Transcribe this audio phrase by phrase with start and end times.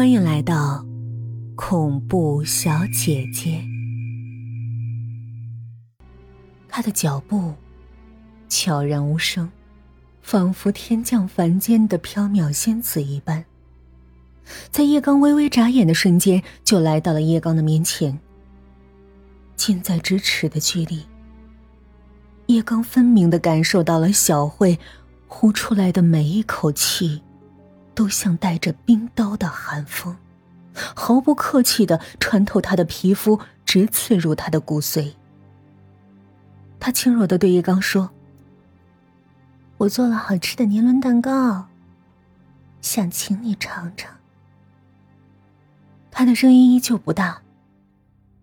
[0.00, 0.82] 欢迎来到
[1.54, 3.62] 恐怖小姐姐。
[6.70, 7.52] 她的脚步
[8.48, 9.50] 悄然无声，
[10.22, 13.44] 仿佛天降凡间的缥缈仙子一般。
[14.70, 18.18] 在叶刚微微眨眼的瞬间，就来到了叶刚的面前。
[19.54, 21.04] 近在咫尺的距离，
[22.46, 24.78] 叶刚分明的感受到了小慧
[25.26, 27.20] 呼出来的每一口气。
[28.00, 30.16] 都像带着冰刀的寒风，
[30.72, 35.12] 毫不客气的穿透他的皮肤，直刺入他的骨髓。
[36.78, 38.08] 他轻柔的对叶刚说
[39.76, 41.66] ：“我做了好吃的年轮蛋糕，
[42.80, 44.16] 想请你尝尝。”
[46.10, 47.42] 他的声音依旧不大，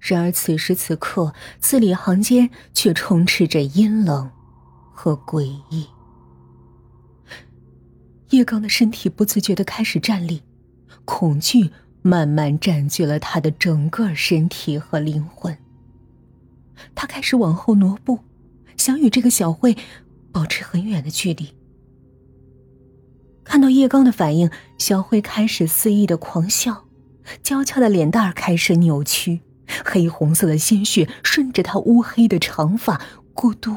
[0.00, 4.28] 然而此时此刻，字里行间却充斥着阴冷
[4.92, 5.86] 和诡异。
[8.34, 10.42] 叶刚的身体不自觉的开始站立，
[11.04, 11.70] 恐惧
[12.02, 15.56] 慢慢占据了他的整个身体和灵魂。
[16.96, 18.18] 他开始往后挪步，
[18.76, 19.76] 想与这个小慧
[20.32, 21.50] 保持很远的距离。
[23.44, 26.86] 看到叶刚的反应，小慧开始肆意的狂笑，
[27.40, 29.42] 娇俏的脸蛋开始扭曲，
[29.84, 33.00] 黑红色的鲜血顺着她乌黑的长发
[33.32, 33.76] 咕嘟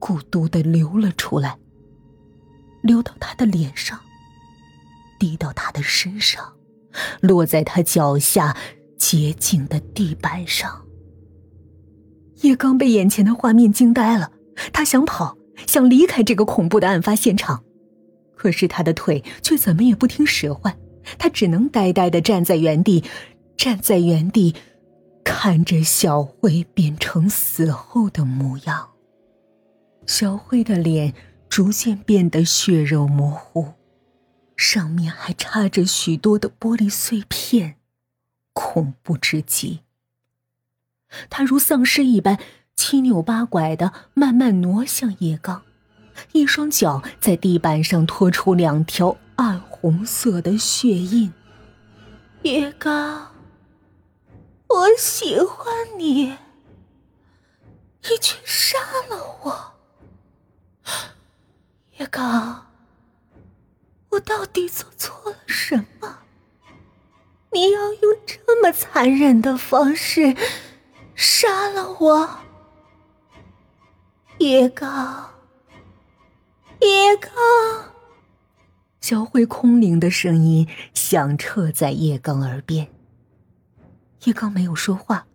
[0.00, 1.58] 咕嘟的流了出来。
[2.84, 3.98] 流到他的脸上，
[5.18, 6.52] 滴到他的身上，
[7.22, 8.54] 落在他脚下
[8.98, 10.84] 洁净的地板上。
[12.42, 14.32] 叶刚被眼前的画面惊呆了，
[14.70, 17.64] 他想跑，想离开这个恐怖的案发现场，
[18.36, 20.76] 可是他的腿却怎么也不听使唤，
[21.18, 23.02] 他只能呆呆的站在原地，
[23.56, 24.54] 站在原地，
[25.24, 28.90] 看着小慧变成死后的模样。
[30.06, 31.14] 小慧的脸。
[31.54, 33.74] 逐渐变得血肉模糊，
[34.56, 37.76] 上面还插着许多的玻璃碎片，
[38.52, 39.82] 恐怖至极。
[41.30, 42.40] 他如丧尸一般
[42.74, 45.62] 七扭八拐的慢慢挪向叶刚，
[46.32, 51.32] 一双脚在地板上拖出两条暗红色的血印。
[52.42, 53.28] 叶刚，
[54.66, 56.30] 我喜欢你，
[58.02, 58.76] 你却杀
[59.08, 59.73] 了我。
[61.98, 62.66] 叶刚，
[64.10, 66.18] 我到底做错了什么？
[67.52, 70.36] 你要用这么残忍的方式
[71.14, 72.28] 杀了我？
[74.38, 75.30] 叶刚，
[76.80, 77.32] 叶刚，
[79.00, 82.88] 小慧空灵的声音响彻在叶刚耳边。
[84.24, 85.28] 叶刚没有说话，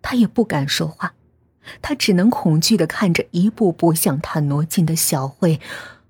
[0.00, 1.14] 他也不敢说话。
[1.82, 5.60] 他只能恐惧的看着一步步向他挪近的小慧，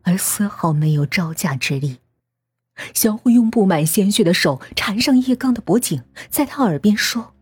[0.02, 1.98] 而丝毫没有招架之力。
[2.94, 7.34] 小慧用布满鲜血的手缠上叶刚的脖颈，在他耳边说：“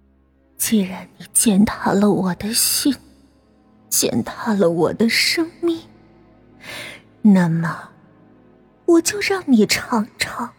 [0.58, 2.96] 既然你践踏了我的心，
[3.88, 5.82] 践踏了我的生命，
[7.22, 7.90] 那么
[8.86, 10.52] 我就让你尝尝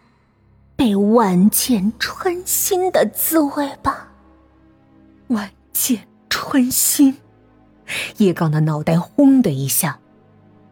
[0.78, 4.14] 被万箭穿心的滋味吧。”
[5.28, 7.18] 万箭穿心。
[8.17, 10.00] 叶刚的脑袋轰的一下，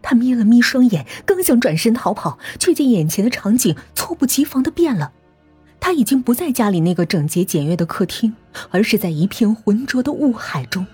[0.01, 5.11] 他眯了眯双眼，刚想转身逃跑，却见眼前的场景猝不及防的变了。
[5.79, 8.35] 他已经不在家里那个整洁简约的客厅，
[8.71, 10.85] 而是在一片浑浊的雾海中，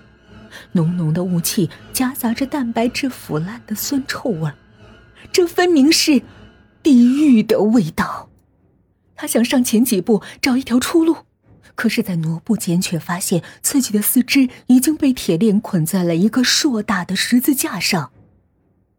[0.72, 4.50] 浓浓的雾气夹杂着蛋白质腐烂的酸臭味
[5.32, 6.22] 这分明是
[6.82, 8.28] 地狱的味道。
[9.16, 11.16] 他想上前几步，找一条出路。
[11.74, 18.12] 可是，在挪步间，却发现自己的四肢已经被铁链捆在了一个硕大的十字架上，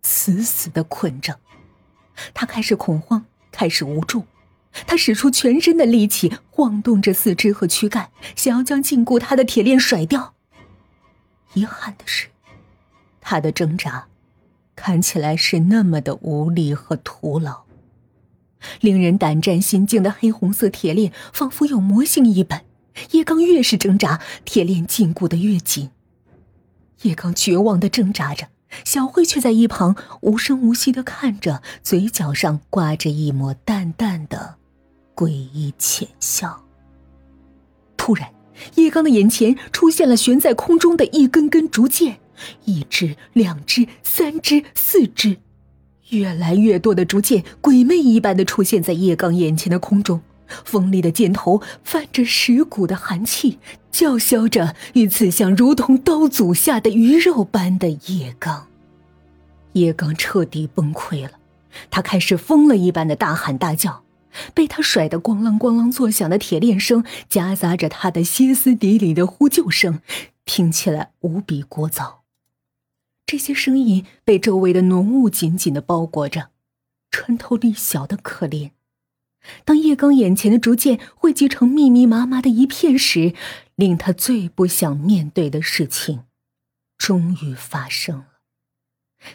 [0.01, 1.39] 死死的捆着。
[2.33, 4.25] 他开始恐慌，开始无助。
[4.85, 10.33] 他使出全身的力气，晃动着四肢和躯干，想要将禁锢他的铁链甩掉。
[11.53, 12.27] 遗憾的是，
[13.21, 14.07] 他的挣扎
[14.75, 17.64] 看起来是那么的无力和徒劳。
[18.81, 22.63] 令人胆战心惊的黑红色铁链，仿佛有魔性一般。
[23.11, 25.89] 叶刚越是挣扎，铁链禁锢的越紧。
[27.01, 28.47] 叶刚绝望的挣扎着，
[28.83, 34.55] 小慧却在一旁无声无息的看着，嘴角上挂着一抹淡淡的
[35.13, 36.63] 诡异浅笑。
[37.97, 38.29] 突然，
[38.75, 42.19] 叶刚的眼前出现了悬在空中的一根根竹剑，
[42.63, 45.37] 一只、两只、三只、四只。
[46.09, 50.21] 越来越多的竹箭鬼魅一般的出现在叶刚眼前的空中，
[50.63, 53.57] 锋利的箭头泛着蚀骨的寒气，
[53.91, 58.67] 叫嚣着欲刺向如同刀俎下的鱼肉般的叶刚。
[59.73, 61.31] 叶刚彻底崩溃了，
[61.89, 64.03] 他开始疯了一般的大喊大叫，
[64.53, 69.99] 被他甩得咣啷咣啷作响的铁链声，夹杂着他的歇斯底里的呼救声，
[70.45, 72.24] 听起来无比聒噪。
[73.25, 76.51] 这些声音被周围的浓雾紧紧的包裹着，
[77.09, 78.71] 穿透力小的可怜。
[79.63, 83.33] 当叶刚眼前的竹剑汇集成密密麻麻的一片时，
[83.75, 86.23] 令他最不想面对的事情，
[86.97, 88.25] 终于发生了。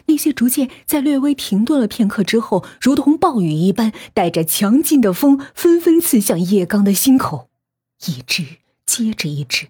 [0.05, 7.49] 那些竹箭在略微停顿了片刻之后，如同暴雨一般，带着强劲的风，纷纷刺向叶刚的心口，
[8.05, 9.67] 一只接着一只，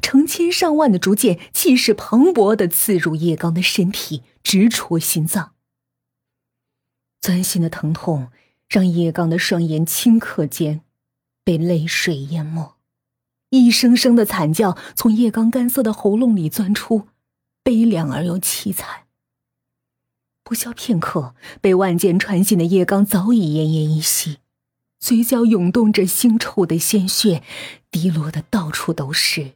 [0.00, 5.52] 成千上万的竹箭气势磅礴的刺入叶刚的身体，直戳心脏。
[7.20, 8.28] 钻心的疼痛
[8.68, 10.82] 让叶刚的双眼顷刻间
[11.42, 12.76] 被泪水淹没，
[13.50, 17.08] 一声声的惨叫从叶刚干涩的喉咙里钻出，
[17.62, 19.04] 悲凉而又凄惨。
[20.44, 24.38] 不消片刻，被万箭穿心的叶刚早已奄奄一息，
[24.98, 27.42] 嘴角涌动着腥臭的鲜血，
[27.90, 29.52] 滴落的到处都是，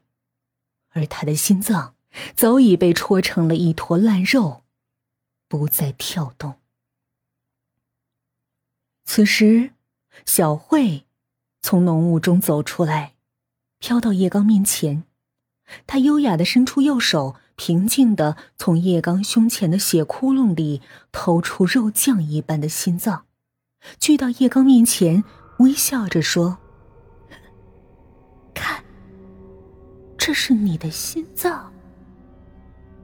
[0.93, 1.95] 而他的心脏
[2.35, 4.63] 早已被戳成了一坨烂肉，
[5.49, 6.55] 不再跳动。
[9.05, 9.73] 此时，
[10.25, 11.05] 小慧
[11.61, 13.15] 从浓雾中走出来，
[13.79, 15.05] 飘到叶刚面前，
[15.87, 17.37] 她优雅的伸出右手。
[17.55, 20.81] 平静的从叶刚胸前的血窟窿里
[21.13, 23.27] 掏出肉酱一般的心脏，
[24.01, 25.23] 聚到叶刚面前，
[25.59, 26.59] 微笑着说
[30.25, 31.69] ：“这是你的心脏。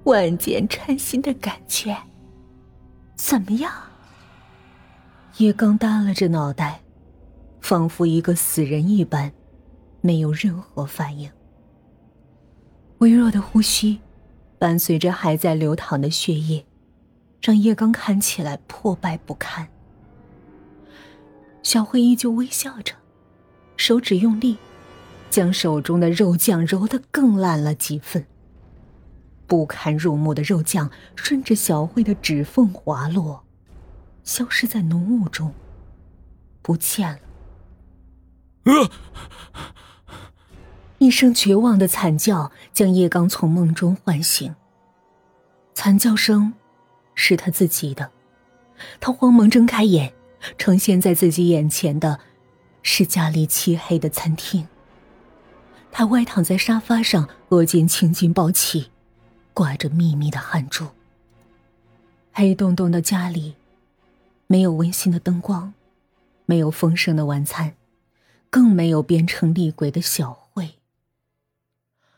[0.04, 1.96] 万箭穿心的感觉，
[3.16, 3.72] 怎么样？”
[5.38, 6.80] 叶刚耷拉着脑袋，
[7.60, 9.32] 仿佛一个死人一般，
[10.00, 11.28] 没有任何反应。
[12.98, 13.98] 微弱的呼吸。
[14.56, 16.66] 伴随着还在流淌的血液，
[17.40, 19.68] 让叶刚看起来破败不堪。
[21.62, 22.92] 小慧依旧微笑着，
[23.76, 24.58] 手指用力，
[25.30, 28.26] 将手中的肉酱揉得更烂了几分。
[29.46, 33.44] 不堪入目的肉酱顺着小慧的指缝滑落，
[34.22, 35.54] 消失在浓雾中，
[36.60, 37.18] 不见了。
[38.64, 38.90] 呃。
[40.98, 44.54] 一声绝望的惨叫将叶刚从梦中唤醒。
[45.72, 46.54] 惨叫声
[47.14, 48.10] 是他自己的，
[48.98, 50.12] 他慌忙睁开眼，
[50.58, 52.18] 呈现在自己眼前的，
[52.82, 54.66] 是家里漆黑的餐厅。
[55.90, 58.90] 他歪躺在沙发上，额间青筋暴起，
[59.52, 60.86] 挂着密密的汗珠。
[62.32, 63.56] 黑洞洞的家里，
[64.46, 65.74] 没有温馨的灯光，
[66.46, 67.74] 没有丰盛的晚餐，
[68.48, 70.47] 更没有变成厉鬼的小。